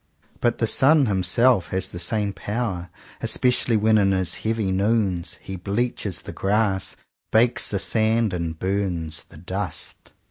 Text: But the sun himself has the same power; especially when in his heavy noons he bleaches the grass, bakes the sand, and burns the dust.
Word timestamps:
But 0.39 0.57
the 0.57 0.65
sun 0.65 1.05
himself 1.05 1.67
has 1.67 1.91
the 1.91 1.99
same 1.99 2.33
power; 2.33 2.89
especially 3.21 3.77
when 3.77 3.99
in 3.99 4.13
his 4.13 4.37
heavy 4.37 4.71
noons 4.71 5.37
he 5.43 5.55
bleaches 5.57 6.23
the 6.23 6.33
grass, 6.33 6.95
bakes 7.31 7.69
the 7.69 7.77
sand, 7.77 8.33
and 8.33 8.57
burns 8.57 9.25
the 9.25 9.37
dust. 9.37 10.11